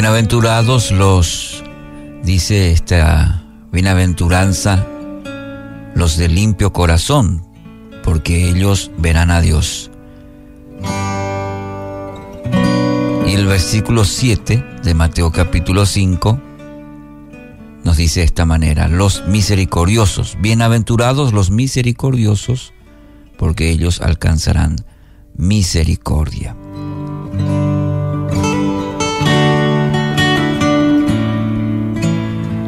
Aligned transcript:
Bienaventurados 0.00 0.92
los, 0.92 1.62
dice 2.22 2.72
esta 2.72 3.44
bienaventuranza, 3.70 4.86
los 5.94 6.16
de 6.16 6.26
limpio 6.26 6.72
corazón, 6.72 7.44
porque 8.02 8.48
ellos 8.48 8.90
verán 8.96 9.30
a 9.30 9.42
Dios. 9.42 9.90
Y 13.26 13.34
el 13.34 13.44
versículo 13.44 14.06
7 14.06 14.64
de 14.82 14.94
Mateo 14.94 15.30
capítulo 15.32 15.84
5 15.84 16.40
nos 17.84 17.98
dice 17.98 18.20
de 18.20 18.26
esta 18.26 18.46
manera, 18.46 18.88
los 18.88 19.26
misericordiosos, 19.26 20.38
bienaventurados 20.40 21.34
los 21.34 21.50
misericordiosos, 21.50 22.72
porque 23.36 23.68
ellos 23.68 24.00
alcanzarán 24.00 24.76
misericordia. 25.36 26.56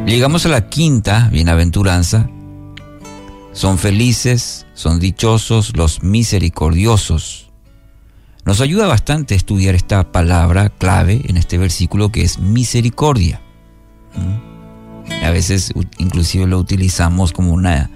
Llegamos 0.05 0.45
a 0.45 0.49
la 0.49 0.67
quinta 0.67 1.29
bienaventuranza. 1.31 2.29
Son 3.53 3.77
felices, 3.77 4.67
son 4.73 4.99
dichosos 4.99 5.77
los 5.77 6.03
misericordiosos. 6.03 7.49
Nos 8.43 8.59
ayuda 8.59 8.87
bastante 8.87 9.33
estudiar 9.33 9.75
esta 9.75 10.11
palabra 10.11 10.69
clave 10.69 11.21
en 11.23 11.37
este 11.37 11.57
versículo 11.57 12.11
que 12.11 12.23
es 12.23 12.37
misericordia. 12.37 13.41
¿Mm? 14.15 15.23
A 15.23 15.29
veces 15.29 15.71
inclusive 15.97 16.47
lo 16.47 16.59
utilizamos 16.59 17.31
como 17.31 17.53
una 17.53 17.89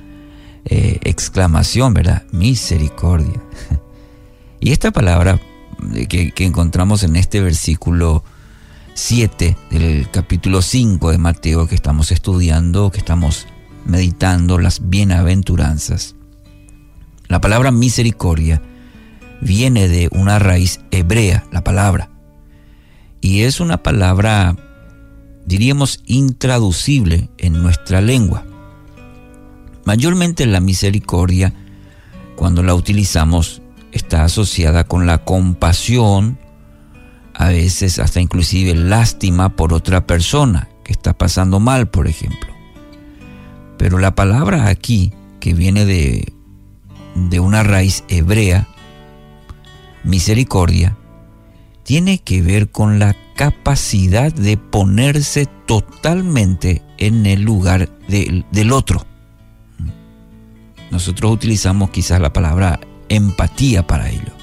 eh, 0.63 0.99
exclamación, 1.03 1.93
¿verdad? 1.93 2.23
Misericordia. 2.31 3.41
Y 4.59 4.71
esta 4.71 4.89
palabra 4.89 5.39
que, 6.09 6.31
que 6.31 6.43
encontramos 6.43 7.03
en 7.03 7.15
este 7.15 7.41
versículo 7.41 8.23
7 8.97 9.55
del 9.69 10.09
capítulo 10.09 10.63
5 10.63 11.11
de 11.11 11.19
Mateo 11.19 11.67
que 11.67 11.75
estamos 11.75 12.11
estudiando, 12.11 12.89
que 12.89 12.97
estamos 12.97 13.45
meditando 13.85 14.57
las 14.57 14.89
bienaventuranzas. 14.89 16.15
La 17.27 17.39
palabra 17.39 17.69
misericordia 17.69 18.59
viene 19.39 19.87
de 19.87 20.09
una 20.13 20.39
raíz 20.39 20.79
hebrea, 20.89 21.45
la 21.51 21.63
palabra, 21.63 22.09
y 23.21 23.41
es 23.43 23.59
una 23.59 23.83
palabra, 23.83 24.55
diríamos, 25.45 26.01
intraducible 26.07 27.29
en 27.37 27.61
nuestra 27.61 28.01
lengua. 28.01 28.45
Mayormente 29.85 30.47
la 30.47 30.59
misericordia, 30.59 31.53
cuando 32.35 32.63
la 32.63 32.73
utilizamos, 32.73 33.61
está 33.91 34.23
asociada 34.23 34.85
con 34.85 35.05
la 35.05 35.23
compasión, 35.23 36.39
a 37.37 37.49
veces 37.49 37.99
hasta 37.99 38.19
inclusive 38.19 38.73
lástima 38.73 39.49
por 39.49 39.71
otra 39.71 40.07
persona 40.07 40.69
que 40.83 40.91
está 40.91 41.15
pasando 41.15 41.59
mal, 41.59 41.87
por 41.87 42.07
ejemplo. 42.07 42.51
Pero 43.77 43.99
la 43.99 44.15
palabra 44.15 44.67
aquí, 44.67 45.13
que 45.39 45.53
viene 45.53 45.85
de, 45.85 46.33
de 47.13 47.39
una 47.39 47.61
raíz 47.61 48.03
hebrea, 48.09 48.67
misericordia, 50.03 50.97
tiene 51.83 52.17
que 52.17 52.41
ver 52.41 52.71
con 52.71 52.97
la 52.97 53.15
capacidad 53.35 54.33
de 54.33 54.57
ponerse 54.57 55.45
totalmente 55.67 56.81
en 56.97 57.27
el 57.27 57.43
lugar 57.43 57.87
del 58.07 58.71
otro. 58.71 59.05
Nosotros 60.89 61.31
utilizamos 61.31 61.91
quizás 61.91 62.19
la 62.19 62.33
palabra 62.33 62.79
empatía 63.09 63.85
para 63.85 64.09
ello. 64.09 64.36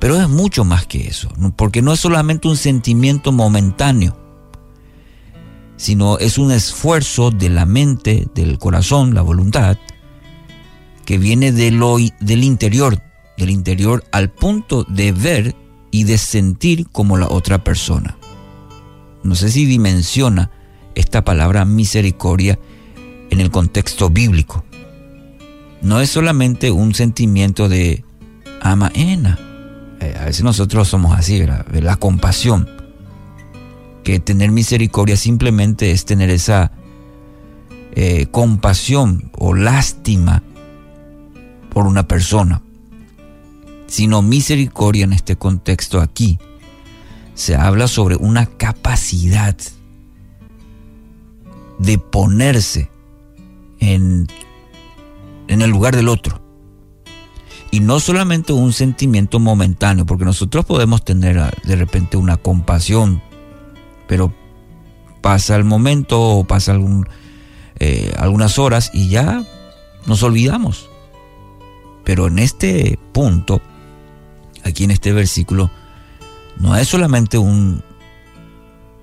Pero 0.00 0.20
es 0.20 0.28
mucho 0.28 0.64
más 0.64 0.86
que 0.86 1.06
eso, 1.06 1.28
porque 1.56 1.82
no 1.82 1.92
es 1.92 2.00
solamente 2.00 2.48
un 2.48 2.56
sentimiento 2.56 3.32
momentáneo, 3.32 4.16
sino 5.76 6.18
es 6.18 6.38
un 6.38 6.52
esfuerzo 6.52 7.30
de 7.30 7.50
la 7.50 7.66
mente, 7.66 8.26
del 8.34 8.58
corazón, 8.58 9.14
la 9.14 9.20
voluntad, 9.22 9.76
que 11.04 11.18
viene 11.18 11.52
de 11.52 11.70
del 12.20 12.44
interior, 12.44 13.02
del 13.36 13.50
interior 13.50 14.02
al 14.10 14.30
punto 14.30 14.84
de 14.84 15.12
ver 15.12 15.54
y 15.90 16.04
de 16.04 16.16
sentir 16.16 16.88
como 16.88 17.18
la 17.18 17.28
otra 17.28 17.62
persona. 17.62 18.16
No 19.22 19.34
sé 19.34 19.50
si 19.50 19.66
dimensiona 19.66 20.50
esta 20.94 21.24
palabra 21.24 21.66
misericordia 21.66 22.58
en 23.28 23.40
el 23.40 23.50
contexto 23.50 24.08
bíblico. 24.08 24.64
No 25.82 26.00
es 26.00 26.10
solamente 26.10 26.70
un 26.70 26.94
sentimiento 26.94 27.68
de 27.68 28.04
amaena, 28.60 29.38
eh, 30.00 30.16
a 30.18 30.24
veces 30.24 30.42
nosotros 30.42 30.88
somos 30.88 31.16
así, 31.16 31.44
la 31.72 31.96
compasión. 31.96 32.68
Que 34.02 34.18
tener 34.18 34.50
misericordia 34.50 35.16
simplemente 35.16 35.90
es 35.92 36.06
tener 36.06 36.30
esa 36.30 36.72
eh, 37.92 38.26
compasión 38.30 39.30
o 39.38 39.54
lástima 39.54 40.42
por 41.70 41.86
una 41.86 42.08
persona. 42.08 42.62
Sino 43.86 44.22
misericordia 44.22 45.04
en 45.04 45.12
este 45.12 45.36
contexto 45.36 46.00
aquí. 46.00 46.38
Se 47.34 47.54
habla 47.54 47.86
sobre 47.86 48.16
una 48.16 48.46
capacidad 48.46 49.56
de 51.78 51.98
ponerse 51.98 52.90
en, 53.80 54.28
en 55.48 55.62
el 55.62 55.70
lugar 55.70 55.96
del 55.96 56.08
otro 56.08 56.49
y 57.70 57.80
no 57.80 58.00
solamente 58.00 58.52
un 58.52 58.72
sentimiento 58.72 59.38
momentáneo, 59.38 60.06
porque 60.06 60.24
nosotros 60.24 60.64
podemos 60.64 61.04
tener 61.04 61.38
ah, 61.38 61.50
de 61.64 61.76
repente 61.76 62.16
una 62.16 62.36
compasión, 62.36 63.22
pero 64.08 64.32
pasa 65.20 65.56
el 65.56 65.64
momento 65.64 66.20
o 66.20 66.44
pasa 66.44 66.76
eh, 67.78 68.12
algunas 68.18 68.58
horas 68.58 68.90
y 68.92 69.08
ya 69.08 69.44
nos 70.06 70.22
olvidamos. 70.22 70.88
Pero 72.04 72.26
en 72.26 72.40
este 72.40 72.98
punto, 73.12 73.60
aquí 74.64 74.84
en 74.84 74.90
este 74.90 75.12
versículo, 75.12 75.70
no 76.58 76.74
es 76.76 76.88
solamente 76.88 77.38
un, 77.38 77.84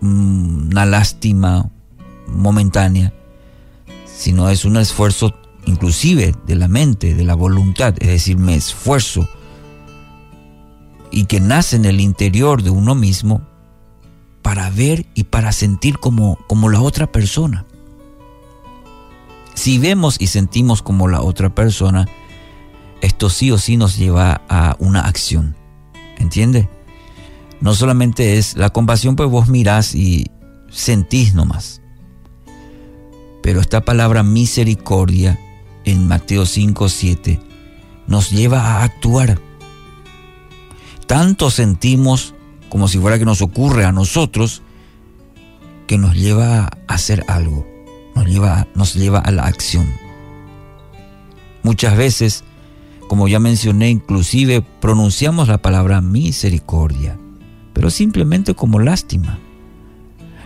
una 0.02 0.86
lástima 0.86 1.70
momentánea, 2.28 3.14
sino 4.06 4.50
es 4.50 4.66
un 4.66 4.76
esfuerzo 4.78 5.34
inclusive 5.68 6.34
de 6.46 6.56
la 6.56 6.68
mente, 6.68 7.14
de 7.14 7.24
la 7.24 7.36
voluntad, 7.36 7.94
es 8.00 8.08
decir, 8.08 8.38
me 8.38 8.56
esfuerzo 8.56 9.28
y 11.12 11.26
que 11.26 11.40
nace 11.40 11.76
en 11.76 11.86
el 11.86 12.00
interior 12.00 12.64
de 12.64 12.70
uno 12.70 12.96
mismo 12.96 13.42
para 14.42 14.70
ver 14.70 15.06
y 15.14 15.26
para 15.26 15.52
sentir 15.52 16.00
como, 16.00 16.38
como 16.48 16.70
la 16.70 16.82
otra 16.82 17.12
persona. 17.12 17.66
Si 19.54 19.78
vemos 19.78 20.16
y 20.20 20.28
sentimos 20.28 20.82
como 20.82 21.08
la 21.08 21.22
otra 21.22 21.54
persona, 21.54 22.08
esto 23.02 23.30
sí 23.30 23.52
o 23.52 23.58
sí 23.58 23.76
nos 23.76 23.98
lleva 23.98 24.42
a 24.48 24.76
una 24.80 25.02
acción. 25.02 25.56
¿Entiende? 26.18 26.70
No 27.60 27.76
solamente 27.76 28.38
es 28.38 28.56
la 28.56 28.70
compasión, 28.70 29.16
pues 29.16 29.30
vos 29.30 29.50
mirás 29.50 29.96
y 29.96 30.28
sentís 30.70 31.34
nomás. 31.34 31.82
Pero 33.44 33.60
esta 33.60 33.84
palabra 33.84 34.24
misericordia 34.24 35.40
en 35.88 36.06
Mateo 36.06 36.46
5, 36.46 36.90
7, 36.90 37.40
nos 38.08 38.30
lleva 38.30 38.60
a 38.62 38.84
actuar. 38.84 39.40
Tanto 41.06 41.50
sentimos 41.50 42.36
como 42.68 42.90
si 42.90 43.00
fuera 43.00 43.18
que 43.18 43.24
nos 43.24 43.42
ocurre 43.42 43.86
a 43.86 43.94
nosotros, 43.94 44.62
que 45.88 45.98
nos 45.98 46.14
lleva 46.14 46.66
a 46.66 46.70
hacer 46.90 47.24
algo, 47.30 47.66
nos 48.16 48.26
lleva, 48.26 48.68
nos 48.76 48.96
lleva 48.96 49.20
a 49.20 49.32
la 49.32 49.44
acción. 49.44 49.88
Muchas 51.64 51.96
veces, 51.96 52.44
como 53.08 53.30
ya 53.30 53.40
mencioné, 53.40 53.90
inclusive 53.90 54.62
pronunciamos 54.62 55.48
la 55.48 55.60
palabra 55.60 56.02
misericordia, 56.02 57.18
pero 57.72 57.90
simplemente 57.90 58.56
como 58.56 58.80
lástima. 58.80 59.40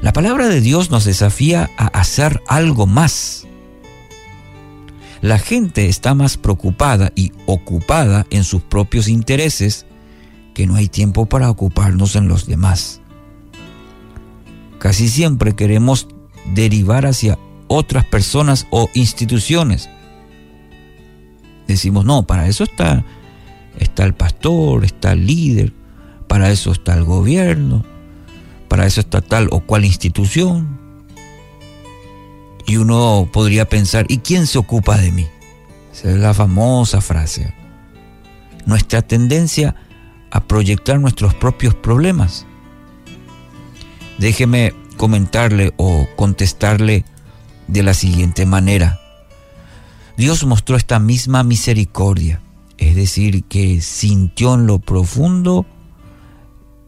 La 0.02 0.14
palabra 0.14 0.50
de 0.50 0.62
Dios 0.62 0.92
nos 0.92 1.06
desafía 1.06 1.72
a 1.78 1.88
hacer 1.88 2.44
algo 2.48 2.86
más 2.86 3.48
la 5.22 5.38
gente 5.38 5.88
está 5.88 6.16
más 6.16 6.38
preocupada 6.38 7.12
y 7.16 7.32
ocupada 7.46 8.26
en 8.32 8.44
sus 8.44 8.64
propios 8.64 9.08
intereses 9.08 9.86
que 10.56 10.66
no 10.66 10.76
hay 10.76 10.88
tiempo 10.88 11.28
para 11.28 11.50
ocuparnos 11.50 12.16
en 12.16 12.28
los 12.28 12.48
demás. 12.48 13.02
Casi 14.80 15.10
siempre 15.10 15.56
queremos 15.56 16.08
derivar 16.56 17.06
hacia 17.06 17.38
otras 17.68 18.04
personas 18.06 18.66
o 18.72 18.90
instituciones. 18.96 19.90
Decimos, 21.68 22.04
no, 22.04 22.24
para 22.24 22.48
eso 22.48 22.64
está, 22.64 23.06
está 23.78 24.04
el 24.04 24.16
pastor, 24.16 24.84
está 24.84 25.12
el 25.12 25.28
líder, 25.28 25.72
para 26.28 26.50
eso 26.50 26.72
está 26.72 26.96
el 26.96 27.04
gobierno, 27.04 27.86
para 28.68 28.88
eso 28.88 29.02
está 29.02 29.22
tal 29.22 29.50
o 29.52 29.62
cual 29.62 29.86
institución. 29.86 30.81
Y 32.66 32.78
uno 32.78 33.30
podría 33.32 33.68
pensar, 33.68 34.06
¿y 34.10 34.20
quién 34.20 34.48
se 34.48 34.58
ocupa 34.58 34.98
de 34.98 35.12
mí? 35.12 35.28
Esa 35.94 36.12
es 36.12 36.18
la 36.18 36.34
famosa 36.34 37.02
frase. 37.02 37.54
Nuestra 38.66 39.02
tendencia 39.02 39.76
a 40.30 40.44
proyectar 40.44 41.00
nuestros 41.00 41.34
propios 41.36 41.76
problemas. 41.76 42.46
Déjeme 44.18 44.74
comentarle 44.98 45.74
o 45.78 46.08
contestarle 46.16 47.06
de 47.68 47.84
la 47.84 47.94
siguiente 47.94 48.46
manera. 48.46 49.00
Dios 50.18 50.46
mostró 50.46 50.76
esta 50.76 51.00
misma 51.00 51.44
misericordia, 51.44 52.42
es 52.78 52.96
decir, 52.96 53.44
que 53.46 53.82
sintió 53.82 54.54
en 54.54 54.68
lo 54.68 54.80
profundo 54.80 55.66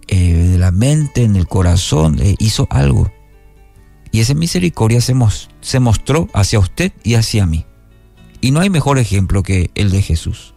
eh, 0.08 0.34
de 0.34 0.58
la 0.58 0.72
mente, 0.72 1.24
en 1.24 1.36
el 1.36 1.48
corazón, 1.48 2.20
eh, 2.22 2.36
hizo 2.40 2.68
algo. 2.70 3.12
Y 4.14 4.20
esa 4.20 4.36
misericordia 4.36 5.02
se, 5.02 5.16
se 5.60 5.80
mostró 5.80 6.30
hacia 6.34 6.60
usted 6.60 6.94
y 7.04 7.16
hacia 7.16 7.48
mí. 7.48 7.66
Y 8.42 8.52
no 8.52 8.60
hay 8.60 8.70
mejor 8.70 9.00
ejemplo 9.00 9.42
que 9.42 9.72
el 9.74 9.90
de 9.90 10.04
Jesús, 10.04 10.54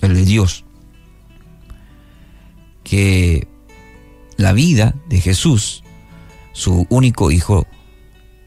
el 0.00 0.14
de 0.14 0.24
Dios. 0.24 0.64
Que 2.82 3.46
la 4.38 4.54
vida 4.54 4.94
de 5.10 5.20
Jesús, 5.20 5.84
su 6.52 6.86
único 6.88 7.30
Hijo, 7.30 7.66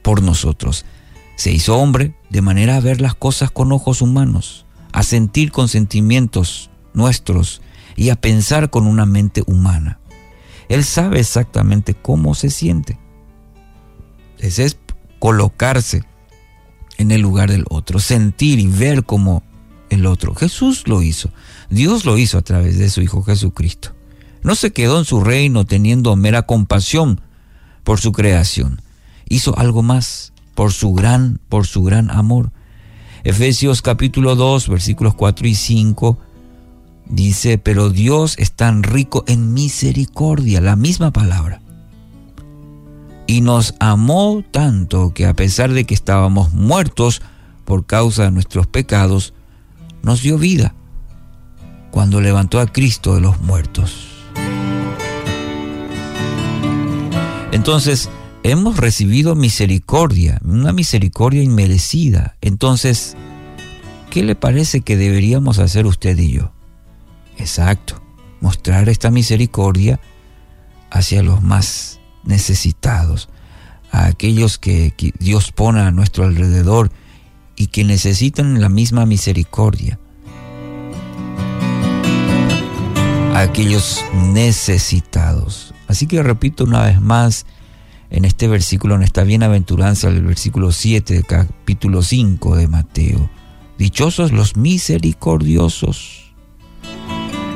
por 0.01 0.24
nosotros. 0.24 0.86
Se 1.36 1.51
hizo 1.51 1.77
hombre 1.77 2.15
de 2.31 2.42
manera 2.42 2.77
a 2.77 2.81
ver 2.81 3.00
las 3.00 3.13
cosas 3.13 3.51
con 3.51 3.71
ojos 3.71 4.01
humanos, 4.01 4.65
a 4.92 5.04
sentir 5.04 5.51
con 5.51 5.68
sentimientos 5.68 6.71
nuestros 6.95 7.62
y 7.95 8.09
a 8.09 8.15
pensar 8.15 8.71
con 8.71 8.88
una 8.88 9.06
mente 9.06 9.44
humana. 9.45 10.00
Él 10.68 10.83
sabe 10.83 11.19
exactamente 11.19 11.94
cómo 11.94 12.33
se 12.33 12.50
siente. 12.50 12.98
Es 14.39 14.78
colocarse 15.19 16.04
en 16.98 17.12
el 17.12 17.22
lugar 17.22 17.51
del 17.51 17.66
otro, 17.69 18.00
sentir 18.00 18.60
y 18.60 18.68
ver 18.68 19.04
como 19.04 19.44
el 19.89 20.06
otro. 20.06 20.36
Jesús 20.36 20.88
lo 20.88 21.01
hizo. 21.01 21.30
Dios 21.69 22.06
lo 22.06 22.18
hizo 22.18 22.38
a 22.38 22.42
través 22.42 22.78
de 22.78 22.89
su 22.89 23.01
Hijo 23.01 23.24
Jesucristo. 23.24 23.94
No 24.44 24.56
se 24.56 24.72
quedó 24.72 25.00
en 25.00 25.06
su 25.06 25.22
reino 25.24 25.66
teniendo 25.66 26.16
mera 26.16 26.44
compasión 26.44 27.22
por 27.84 28.00
su 28.00 28.12
creación. 28.12 28.81
Hizo 29.30 29.57
algo 29.57 29.84
más 29.84 30.34
por 30.56 30.74
su 30.74 30.94
gran, 30.94 31.40
por 31.50 31.68
su 31.68 31.83
gran 31.83 32.10
amor. 32.12 32.51
Efesios 33.24 33.81
capítulo 33.81 34.36
2, 34.36 34.69
versículos 34.69 35.16
4 35.16 35.48
y 35.48 35.56
5 35.56 36.18
dice, 37.10 37.57
pero 37.57 37.90
Dios 37.90 38.36
es 38.38 38.51
tan 38.51 38.83
rico 38.83 39.24
en 39.28 39.54
misericordia, 39.54 40.62
la 40.62 40.75
misma 40.75 41.12
palabra. 41.12 41.62
Y 43.27 43.41
nos 43.41 43.75
amó 43.79 44.44
tanto 44.51 45.13
que 45.13 45.25
a 45.25 45.33
pesar 45.33 45.74
de 45.74 45.83
que 45.83 45.94
estábamos 45.94 46.53
muertos 46.53 47.21
por 47.65 47.85
causa 47.85 48.24
de 48.24 48.31
nuestros 48.31 48.65
pecados, 48.68 49.33
nos 50.01 50.21
dio 50.21 50.38
vida 50.38 50.74
cuando 51.91 52.21
levantó 52.21 52.59
a 52.59 52.68
Cristo 52.68 53.15
de 53.15 53.21
los 53.21 53.41
muertos. 53.41 54.07
Entonces, 57.51 58.09
hemos 58.44 58.77
recibido 58.77 59.35
misericordia, 59.35 60.39
una 60.45 60.71
misericordia 60.71 61.44
inmerecida. 61.44 62.38
Entonces, 62.39 63.18
¿qué 64.09 64.23
le 64.23 64.35
parece 64.35 64.81
que 64.81 64.95
deberíamos 64.95 65.59
hacer 65.59 65.85
usted 65.85 66.18
y 66.18 66.31
yo? 66.31 66.51
Exacto, 67.38 68.01
mostrar 68.41 68.88
esta 68.89 69.12
misericordia 69.12 70.00
hacia 70.91 71.23
los 71.23 71.41
más 71.41 71.96
necesitados, 72.27 73.29
a 73.91 74.06
aquellos 74.06 74.57
que, 74.57 74.94
Dios 75.19 75.51
pone 75.51 75.79
a 75.79 75.91
nuestro 75.91 76.25
alrededor 76.25 76.91
y 77.56 77.68
que 77.68 77.83
necesitan 77.83 78.62
la 78.62 78.69
misma 78.69 79.06
misericordia. 79.06 80.00
A 83.33 83.41
aquellos 83.41 84.03
necesitados. 84.13 85.74
Así 85.88 86.06
que 86.06 86.21
repito 86.21 86.65
una 86.65 86.83
vez 86.83 87.01
más, 87.01 87.45
en 88.09 88.25
este 88.25 88.47
versículo, 88.47 88.95
en 88.95 89.03
esta 89.03 89.23
bienaventuranza, 89.23 90.09
el 90.09 90.21
versículo 90.21 90.71
7 90.71 91.13
del 91.13 91.25
capítulo 91.25 92.01
5 92.01 92.56
de 92.56 92.68
Mateo. 92.68 93.30
Dichosos 93.77 94.31
los 94.31 94.57
misericordiosos. 94.57 96.33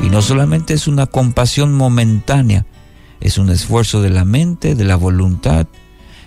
Y 0.03 0.09
no 0.09 0.21
solamente 0.21 0.73
es 0.73 0.87
una 0.87 1.05
compasión 1.07 1.73
momentánea, 1.73 2.65
es 3.21 3.37
un 3.37 3.49
esfuerzo 3.49 4.01
de 4.01 4.09
la 4.09 4.25
mente, 4.25 4.75
de 4.75 4.83
la 4.83 4.95
voluntad, 4.95 5.67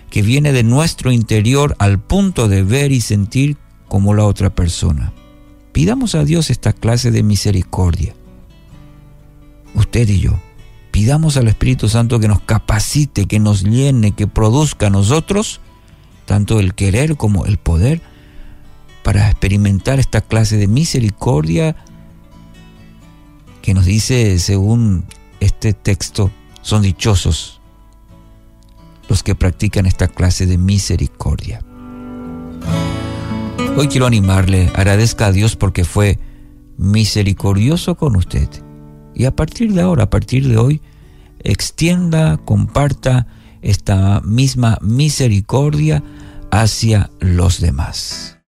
que 0.09 0.21
viene 0.21 0.53
de 0.53 0.63
nuestro 0.63 1.11
interior 1.11 1.75
al 1.77 1.99
punto 1.99 2.47
de 2.47 2.63
ver 2.63 2.91
y 2.91 3.01
sentir 3.01 3.57
como 3.87 4.13
la 4.13 4.25
otra 4.25 4.49
persona. 4.49 5.13
Pidamos 5.73 6.15
a 6.15 6.23
Dios 6.23 6.49
esta 6.49 6.73
clase 6.73 7.11
de 7.11 7.21
misericordia. 7.21 8.15
Usted 9.73 10.07
y 10.07 10.19
yo. 10.19 10.39
Pidamos 10.91 11.35
al 11.35 11.49
Espíritu 11.49 11.89
Santo 11.89 12.21
que 12.21 12.29
nos 12.29 12.39
capacite, 12.39 13.25
que 13.25 13.39
nos 13.39 13.63
llene, 13.63 14.13
que 14.13 14.27
produzca 14.27 14.87
a 14.87 14.89
nosotros 14.89 15.59
tanto 16.25 16.59
el 16.59 16.73
querer 16.73 17.17
como 17.17 17.45
el 17.45 17.57
poder 17.57 18.01
para 19.03 19.29
experimentar 19.29 19.99
esta 19.99 20.21
clase 20.21 20.57
de 20.57 20.67
misericordia 20.67 21.75
que 23.61 23.73
nos 23.73 23.85
dice, 23.85 24.39
según 24.39 25.05
este 25.39 25.73
texto, 25.73 26.31
son 26.65 26.81
dichosos 26.81 27.61
los 29.07 29.21
que 29.21 29.35
practican 29.35 29.85
esta 29.85 30.07
clase 30.07 30.47
de 30.47 30.57
misericordia. 30.57 31.61
Hoy 33.77 33.87
quiero 33.87 34.07
animarle, 34.07 34.71
agradezca 34.73 35.27
a 35.27 35.31
Dios 35.31 35.55
porque 35.55 35.85
fue 35.85 36.17
misericordioso 36.77 37.93
con 37.93 38.15
usted 38.15 38.49
y 39.13 39.25
a 39.25 39.35
partir 39.35 39.73
de 39.73 39.81
ahora, 39.81 40.05
a 40.05 40.09
partir 40.09 40.47
de 40.47 40.57
hoy, 40.57 40.81
extienda, 41.39 42.37
comparta 42.37 43.27
esta 43.61 44.21
misma 44.21 44.79
misericordia 44.81 46.03
hacia 46.49 47.11
los 47.19 47.61
demás. 47.61 48.34